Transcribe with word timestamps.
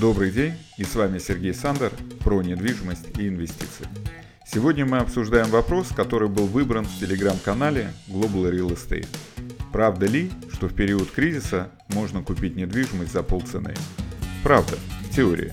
Добрый 0.00 0.32
день, 0.32 0.54
и 0.76 0.82
с 0.82 0.96
вами 0.96 1.20
Сергей 1.20 1.54
Сандер 1.54 1.92
про 2.24 2.42
недвижимость 2.42 3.16
и 3.16 3.28
инвестиции. 3.28 3.86
Сегодня 4.44 4.84
мы 4.84 4.98
обсуждаем 4.98 5.46
вопрос, 5.50 5.90
который 5.94 6.28
был 6.28 6.46
выбран 6.46 6.84
в 6.84 6.98
телеграм-канале 6.98 7.92
Global 8.08 8.50
Real 8.50 8.70
Estate. 8.74 9.06
Правда 9.72 10.06
ли, 10.06 10.32
что 10.52 10.66
в 10.66 10.74
период 10.74 11.12
кризиса 11.12 11.70
можно 11.90 12.22
купить 12.22 12.56
недвижимость 12.56 13.12
за 13.12 13.22
полцены? 13.22 13.72
Правда, 14.42 14.76
в 15.08 15.14
теории. 15.14 15.52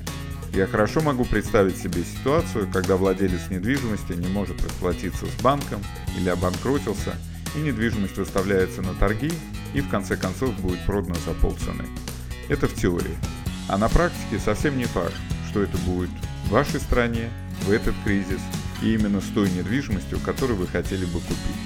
Я 0.56 0.66
хорошо 0.66 1.02
могу 1.02 1.24
представить 1.24 1.78
себе 1.78 2.04
ситуацию, 2.04 2.68
когда 2.74 2.98
владелец 2.98 3.52
недвижимости 3.52 4.14
не 4.14 4.28
может 4.28 4.60
расплатиться 4.64 5.28
с 5.28 5.42
банком 5.44 5.84
или 6.18 6.30
обанкротился, 6.30 7.14
и 7.56 7.60
недвижимость 7.60 8.18
выставляется 8.18 8.82
на 8.82 8.96
торги 8.96 9.32
и 9.76 9.82
в 9.82 9.90
конце 9.90 10.18
концов 10.18 10.60
будет 10.62 10.84
продана 10.88 11.16
за 11.28 11.34
полцены. 11.34 11.86
Это 12.50 12.68
в 12.68 12.74
теории. 12.74 13.18
А 13.72 13.78
на 13.78 13.88
практике 13.88 14.38
совсем 14.38 14.78
не 14.78 14.84
факт, 14.84 15.16
что 15.50 15.64
это 15.64 15.78
будет 15.80 16.10
в 16.44 16.50
вашей 16.50 16.82
стране, 16.82 17.30
в 17.62 17.72
этот 17.72 17.96
кризис 18.04 18.42
и 18.82 18.94
именно 18.94 19.22
с 19.22 19.28
той 19.28 19.50
недвижимостью, 19.50 20.20
которую 20.20 20.58
вы 20.58 20.68
хотели 20.68 21.06
бы 21.06 21.22
купить. 21.22 21.62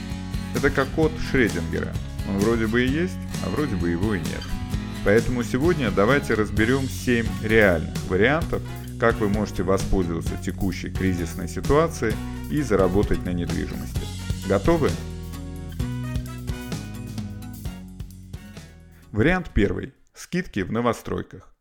Это 0.56 0.70
как 0.70 0.88
код 0.90 1.12
Шредингера. 1.32 1.92
Он 2.30 2.38
вроде 2.38 2.68
бы 2.68 2.86
и 2.86 2.92
есть, 2.92 3.18
а 3.44 3.50
вроде 3.50 3.76
бы 3.76 3.90
его 3.90 4.14
и 4.14 4.20
нет. 4.20 4.44
Поэтому 5.04 5.44
сегодня 5.44 5.90
давайте 5.90 6.36
разберем 6.36 6.88
7 6.88 7.26
реальных 7.42 7.98
вариантов, 8.08 8.62
как 9.00 9.16
вы 9.16 9.28
можете 9.28 9.64
воспользоваться 9.64 10.38
текущей 10.38 10.92
кризисной 10.92 11.50
ситуацией 11.50 12.14
и 12.52 12.62
заработать 12.62 13.26
на 13.26 13.32
недвижимости. 13.32 14.02
Готовы? 14.48 14.92
Вариант 19.12 19.50
первый. 19.56 19.94
Скидки 20.14 20.60
в 20.60 20.72
новостройках. 20.72 21.55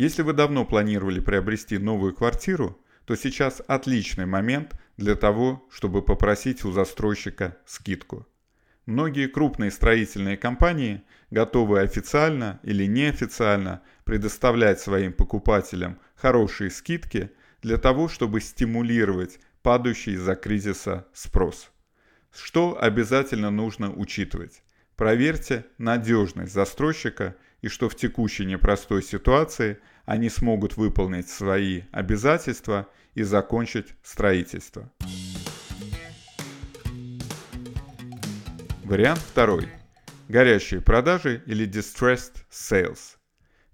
Если 0.00 0.22
вы 0.22 0.32
давно 0.32 0.64
планировали 0.64 1.20
приобрести 1.20 1.76
новую 1.76 2.14
квартиру, 2.14 2.82
то 3.04 3.16
сейчас 3.16 3.60
отличный 3.66 4.24
момент 4.24 4.72
для 4.96 5.14
того, 5.14 5.68
чтобы 5.70 6.00
попросить 6.00 6.64
у 6.64 6.72
застройщика 6.72 7.58
скидку. 7.66 8.26
Многие 8.86 9.28
крупные 9.28 9.70
строительные 9.70 10.38
компании 10.38 11.02
готовы 11.30 11.80
официально 11.80 12.60
или 12.62 12.86
неофициально 12.86 13.82
предоставлять 14.04 14.80
своим 14.80 15.12
покупателям 15.12 15.98
хорошие 16.14 16.70
скидки 16.70 17.30
для 17.60 17.76
того, 17.76 18.08
чтобы 18.08 18.40
стимулировать 18.40 19.38
падающий 19.60 20.14
из-за 20.14 20.34
кризиса 20.34 21.08
спрос. 21.12 21.70
Что 22.32 22.82
обязательно 22.82 23.50
нужно 23.50 23.92
учитывать? 23.92 24.62
Проверьте 24.96 25.66
надежность 25.76 26.54
застройщика 26.54 27.36
и 27.62 27.68
что 27.68 27.88
в 27.88 27.94
текущей 27.94 28.44
непростой 28.44 29.02
ситуации 29.02 29.78
они 30.04 30.28
смогут 30.30 30.76
выполнить 30.76 31.28
свои 31.28 31.82
обязательства 31.92 32.88
и 33.14 33.22
закончить 33.22 33.94
строительство. 34.02 34.90
Вариант 38.84 39.20
второй. 39.20 39.68
Горящие 40.28 40.80
продажи 40.80 41.42
или 41.46 41.68
distressed 41.68 42.44
sales. 42.50 43.16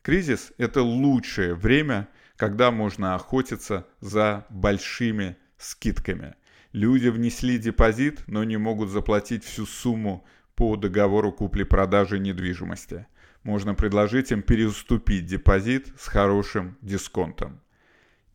Кризис– 0.03 0.53
это 0.59 0.83
лучшее 0.83 1.55
время, 1.55 2.09
когда 2.37 2.71
можно 2.71 3.15
охотиться 3.15 3.87
за 4.01 4.47
большими 4.51 5.37
скидками. 5.59 6.35
Люди 6.73 7.09
внесли 7.09 7.59
депозит, 7.59 8.23
но 8.27 8.45
не 8.45 8.57
могут 8.57 8.91
заплатить 8.91 9.45
всю 9.45 9.65
сумму 9.65 10.27
по 10.55 10.77
договору 10.77 11.33
купли-продажи 11.33 12.19
недвижимости– 12.19 13.07
можно 13.47 13.77
предложить 13.77 14.33
им 14.33 14.43
переуступить 14.43 15.25
депозит 15.25 15.93
с 16.01 16.09
хорошим 16.09 16.77
дисконтом. 16.83 17.61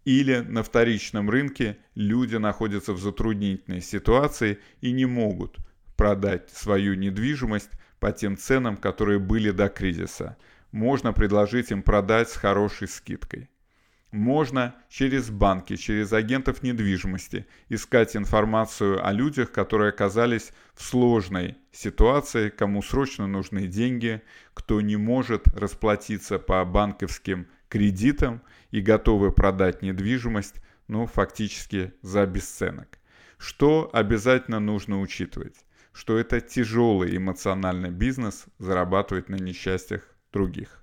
Или 0.06 0.38
на 0.38 0.64
вторичном 0.64 1.30
рынке 1.30 1.78
люди 1.96 2.38
находятся 2.38 2.94
в 2.94 3.00
затруднительной 3.00 3.82
ситуации 3.82 4.60
и 4.80 4.94
не 4.94 5.06
могут 5.06 5.58
продать 5.98 6.50
свою 6.50 6.94
недвижимость 6.94 7.72
по 8.00 8.14
тем 8.14 8.38
ценам, 8.38 8.78
которые 8.78 9.20
были 9.20 9.52
до 9.52 9.68
кризиса. 9.68 10.38
Можно 10.72 11.12
предложить 11.12 11.72
им 11.72 11.84
продать 11.84 12.30
с 12.30 12.38
хорошей 12.38 12.88
скидкой. 12.88 13.50
Можно 14.12 14.76
через 14.90 15.30
банки, 15.30 15.78
через 15.78 16.12
агентов 16.12 16.64
недвижимости 16.64 17.48
искать 17.70 18.18
информацию 18.18 19.06
о 19.06 19.14
людях, 19.14 19.54
которые 19.54 19.90
оказались 19.90 20.52
в 20.74 20.84
сложной 20.84 21.58
ситуации, 21.72 22.50
кому 22.50 22.82
срочно 22.84 23.26
нужны 23.26 23.68
деньги, 23.68 24.22
кто 24.54 24.82
не 24.82 24.98
может 24.98 25.48
расплатиться 25.48 26.40
по 26.40 26.64
банковским 26.66 27.48
кредитам 27.70 28.42
и 28.70 28.82
готовы 28.82 29.32
продать 29.32 29.82
недвижимость, 29.82 30.56
ну, 30.90 31.06
фактически 31.06 31.94
за 32.02 32.26
бесценок. 32.26 33.00
Что 33.38 33.90
обязательно 33.94 34.60
нужно 34.60 35.00
учитывать? 35.00 35.56
Что 35.94 36.18
это 36.18 36.42
тяжелый 36.42 37.16
эмоциональный 37.16 37.92
бизнес 37.92 38.46
зарабатывать 38.60 39.30
на 39.30 39.36
несчастьях 39.36 40.04
других. 40.34 40.81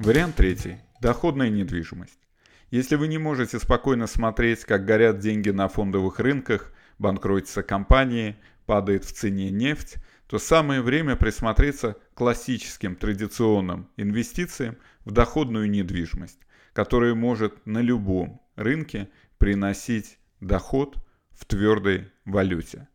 Вариант 0.00 0.36
третий. 0.36 0.76
Доходная 1.00 1.50
недвижимость. 1.50 2.20
Если 2.70 2.94
вы 2.94 3.08
не 3.08 3.18
можете 3.18 3.58
спокойно 3.58 4.06
смотреть, 4.06 4.64
как 4.64 4.84
горят 4.84 5.18
деньги 5.18 5.50
на 5.50 5.66
фондовых 5.68 6.20
рынках, 6.20 6.72
банкротятся 7.00 7.64
компании, 7.64 8.36
падает 8.64 9.04
в 9.04 9.12
цене 9.12 9.50
нефть, 9.50 9.96
то 10.28 10.38
самое 10.38 10.82
время 10.82 11.16
присмотреться 11.16 11.94
к 11.94 12.14
классическим 12.14 12.94
традиционным 12.94 13.90
инвестициям 13.96 14.76
в 15.04 15.10
доходную 15.10 15.68
недвижимость, 15.68 16.38
которая 16.74 17.16
может 17.16 17.66
на 17.66 17.80
любом 17.80 18.40
рынке 18.54 19.08
приносить 19.38 20.20
доход 20.40 20.94
в 21.32 21.44
твердой 21.44 22.12
валюте. 22.24 22.86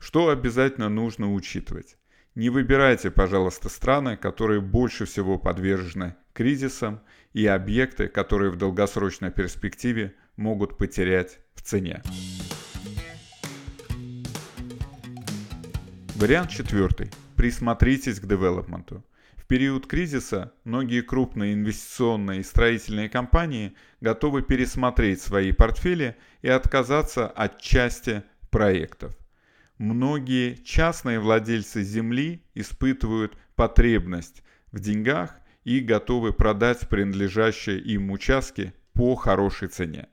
Что 0.00 0.30
обязательно 0.30 0.88
нужно 0.88 1.32
учитывать? 1.32 1.97
Не 2.38 2.50
выбирайте, 2.50 3.10
пожалуйста, 3.10 3.68
страны, 3.68 4.16
которые 4.16 4.60
больше 4.60 5.06
всего 5.06 5.38
подвержены 5.38 6.14
кризисам 6.32 7.00
и 7.32 7.44
объекты, 7.46 8.06
которые 8.06 8.52
в 8.52 8.56
долгосрочной 8.56 9.32
перспективе 9.32 10.14
могут 10.36 10.78
потерять 10.78 11.40
в 11.56 11.62
цене. 11.62 12.00
Вариант 16.14 16.50
четвертый. 16.50 17.10
Присмотритесь 17.34 18.20
к 18.20 18.26
девелопменту. 18.26 19.04
В 19.34 19.44
период 19.44 19.88
кризиса 19.88 20.52
многие 20.62 21.00
крупные 21.00 21.54
инвестиционные 21.54 22.38
и 22.38 22.44
строительные 22.44 23.08
компании 23.08 23.74
готовы 24.00 24.42
пересмотреть 24.42 25.20
свои 25.20 25.50
портфели 25.50 26.16
и 26.42 26.48
отказаться 26.48 27.26
от 27.26 27.60
части 27.60 28.22
проектов– 28.48 29.12
многие 29.78 30.54
частные 30.64 31.20
владельцы 31.20 31.82
земли 31.82 32.42
испытывают 32.54 33.36
потребность 33.54 34.42
в 34.72 34.80
деньгах 34.80 35.36
и 35.64 35.80
готовы 35.80 36.32
продать 36.32 36.88
принадлежащие 36.88 37.78
им 37.78 38.10
участки 38.10 38.74
по 38.92 39.14
хорошей 39.14 39.68
цене. 39.68 40.08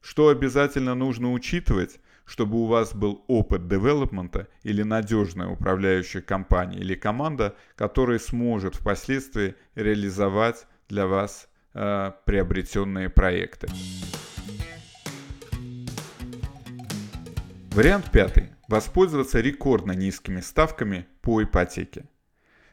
Что 0.00 0.28
обязательно 0.28 0.94
нужно 0.94 1.32
учитывать, 1.32 2.00
чтобы 2.24 2.56
у 2.58 2.66
вас 2.66 2.94
был 2.94 3.24
опыт 3.28 3.68
девелопмента 3.68 4.48
или 4.62 4.82
надежная 4.82 5.48
управляющая 5.48 6.22
компания 6.22 6.78
или 6.78 6.94
команда, 6.94 7.54
которая 7.76 8.18
сможет 8.18 8.76
впоследствии 8.76 9.54
реализовать 9.74 10.66
для 10.88 11.06
вас 11.06 11.48
э, 11.74 12.12
приобретенные 12.24 13.10
проекты. 13.10 13.68
Вариант 17.72 18.10
пятый 18.10 18.50
воспользоваться 18.72 19.38
рекордно 19.40 19.92
низкими 19.92 20.40
ставками 20.40 21.06
по 21.20 21.42
ипотеке. 21.42 22.06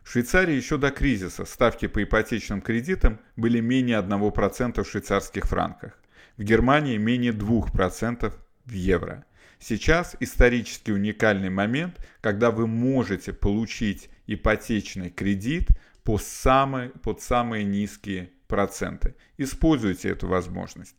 В 0.02 0.10
Швейцарии 0.10 0.54
еще 0.56 0.78
до 0.78 0.92
кризиса 0.92 1.44
ставки 1.44 1.90
по 1.90 2.02
ипотечным 2.02 2.62
кредитам 2.62 3.20
были 3.36 3.60
менее 3.60 4.00
1% 4.00 4.82
в 4.82 4.90
швейцарских 4.90 5.44
франках, 5.44 6.00
в 6.38 6.44
Германии 6.44 6.96
менее 6.96 7.34
2% 7.34 8.34
в 8.64 8.72
евро. 8.72 9.26
Сейчас 9.60 10.16
исторически 10.22 10.92
уникальный 10.92 11.50
момент, 11.50 11.98
когда 12.22 12.50
вы 12.50 12.66
можете 12.66 13.34
получить 13.34 14.10
ипотечный 14.26 15.10
кредит 15.10 15.68
по 16.06 16.18
самые, 16.18 16.92
под 16.92 17.22
самые 17.22 17.66
низкие 17.66 18.30
проценты. 18.48 19.16
Используйте 19.38 20.08
эту 20.12 20.28
возможность. 20.28 20.96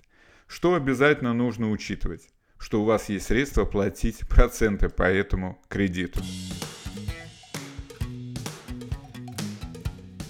Что 0.47 0.75
обязательно 0.75 1.33
нужно 1.33 1.71
учитывать? 1.71 2.29
Что 2.61 2.83
у 2.83 2.85
вас 2.85 3.09
есть 3.09 3.27
средства 3.27 3.65
платить 3.65 4.29
проценты 4.29 4.91
по 4.91 5.05
этому 5.05 5.61
кредиту. 5.69 6.21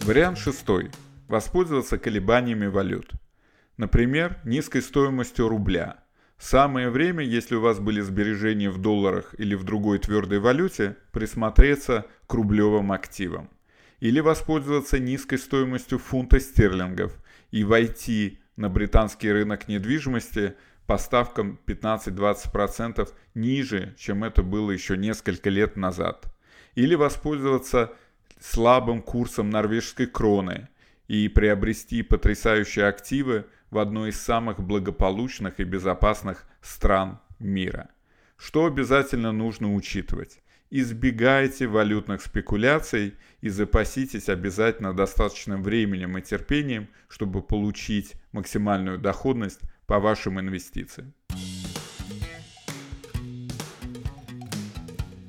Вариант 0.02 0.38
шестой. 0.38 0.90
Воспользоваться 1.28 1.98
колебаниями 1.98 2.66
валют. 2.66 3.12
Например, 3.76 4.40
низкой 4.44 4.80
стоимостью 4.80 5.48
рубля. 5.48 6.02
Самое 6.38 6.88
время, 6.88 7.24
если 7.24 7.56
у 7.56 7.60
вас 7.60 7.78
были 7.78 8.00
сбережения 8.00 8.70
в 8.70 8.78
долларах 8.78 9.34
или 9.38 9.54
в 9.54 9.64
другой 9.64 9.98
твердой 9.98 10.38
валюте, 10.38 10.96
присмотреться 11.12 12.06
к 12.26 12.34
рублевым 12.34 12.92
активам. 12.92 13.50
Или 13.98 14.20
воспользоваться 14.20 14.98
низкой 14.98 15.36
стоимостью 15.36 15.98
фунта 15.98 16.40
стерлингов 16.40 17.12
и 17.50 17.62
войти 17.62 18.39
на 18.60 18.68
британский 18.68 19.32
рынок 19.32 19.68
недвижимости 19.68 20.54
по 20.86 20.98
ставкам 20.98 21.58
15-20% 21.66 23.08
ниже, 23.34 23.94
чем 23.98 24.22
это 24.22 24.42
было 24.42 24.70
еще 24.70 24.96
несколько 24.98 25.48
лет 25.48 25.76
назад. 25.76 26.26
Или 26.74 26.94
воспользоваться 26.94 27.92
слабым 28.38 29.00
курсом 29.00 29.48
норвежской 29.48 30.06
кроны 30.06 30.68
и 31.08 31.28
приобрести 31.28 32.02
потрясающие 32.02 32.86
активы 32.86 33.46
в 33.70 33.78
одной 33.78 34.10
из 34.10 34.20
самых 34.20 34.60
благополучных 34.60 35.58
и 35.58 35.64
безопасных 35.64 36.46
стран 36.60 37.18
мира. 37.38 37.88
Что 38.36 38.66
обязательно 38.66 39.32
нужно 39.32 39.74
учитывать? 39.74 40.42
Избегайте 40.72 41.66
валютных 41.66 42.22
спекуляций 42.22 43.16
и 43.40 43.48
запаситесь 43.48 44.28
обязательно 44.28 44.94
достаточным 44.94 45.64
временем 45.64 46.16
и 46.16 46.22
терпением, 46.22 46.86
чтобы 47.08 47.42
получить 47.42 48.14
максимальную 48.30 48.96
доходность 48.96 49.62
по 49.86 49.98
вашим 49.98 50.38
инвестициям. 50.38 51.12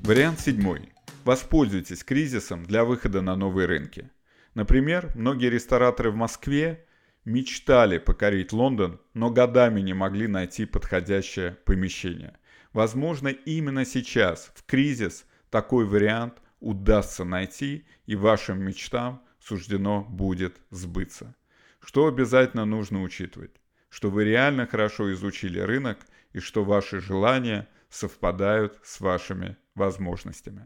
Вариант 0.03 0.41
седьмой. 0.41 0.89
Воспользуйтесь 1.25 2.03
кризисом 2.03 2.63
для 2.63 2.85
выхода 2.85 3.21
на 3.21 3.35
новые 3.35 3.65
рынки. 3.65 4.11
Например, 4.53 5.11
многие 5.15 5.49
рестораторы 5.49 6.11
в 6.11 6.15
Москве 6.15 6.85
мечтали 7.25 7.97
покорить 7.97 8.53
Лондон, 8.53 9.01
но 9.15 9.31
годами 9.31 9.81
не 9.81 9.93
могли 9.93 10.27
найти 10.27 10.65
подходящее 10.65 11.57
помещение. 11.65 12.37
Возможно, 12.73 13.29
именно 13.29 13.85
сейчас, 13.85 14.51
в 14.55 14.63
кризис, 14.65 15.25
такой 15.51 15.85
вариант 15.85 16.41
удастся 16.59 17.23
найти, 17.23 17.85
и 18.05 18.15
вашим 18.15 18.63
мечтам 18.63 19.21
суждено 19.39 20.01
будет 20.01 20.55
сбыться. 20.71 21.35
Что 21.83 22.07
обязательно 22.07 22.65
нужно 22.65 23.01
учитывать? 23.01 23.51
Что 23.89 24.09
вы 24.09 24.23
реально 24.23 24.65
хорошо 24.65 25.11
изучили 25.13 25.59
рынок 25.59 25.99
и 26.31 26.39
что 26.39 26.63
ваши 26.63 27.01
желания 27.01 27.67
совпадают 27.89 28.79
с 28.83 29.01
вашими 29.01 29.57
возможностями. 29.75 30.63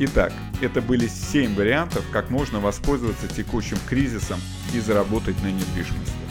Итак, 0.00 0.32
это 0.60 0.82
были 0.82 1.06
7 1.06 1.54
вариантов, 1.54 2.04
как 2.10 2.30
можно 2.30 2.58
воспользоваться 2.58 3.28
текущим 3.28 3.76
кризисом 3.88 4.40
и 4.74 4.80
заработать 4.80 5.40
на 5.42 5.52
недвижимости. 5.52 6.21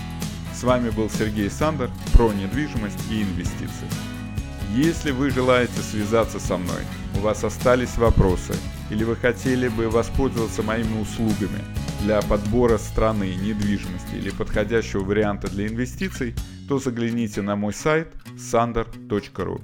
С 0.61 0.63
вами 0.63 0.91
был 0.91 1.09
Сергей 1.09 1.49
Сандер 1.49 1.89
про 2.13 2.31
недвижимость 2.31 2.99
и 3.09 3.23
инвестиции. 3.23 3.87
Если 4.75 5.09
вы 5.09 5.31
желаете 5.31 5.81
связаться 5.81 6.39
со 6.39 6.55
мной, 6.55 6.83
у 7.15 7.21
вас 7.21 7.43
остались 7.43 7.97
вопросы, 7.97 8.53
или 8.91 9.03
вы 9.03 9.15
хотели 9.15 9.69
бы 9.69 9.89
воспользоваться 9.89 10.61
моими 10.61 11.01
услугами 11.01 11.63
для 12.03 12.21
подбора 12.21 12.77
страны, 12.77 13.33
недвижимости 13.33 14.13
или 14.13 14.29
подходящего 14.29 15.03
варианта 15.03 15.49
для 15.49 15.65
инвестиций, 15.65 16.35
то 16.69 16.77
загляните 16.77 17.41
на 17.41 17.55
мой 17.55 17.73
сайт 17.73 18.13
sander.ru. 18.35 19.63